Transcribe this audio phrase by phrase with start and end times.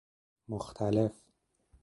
[0.49, 1.11] مختلف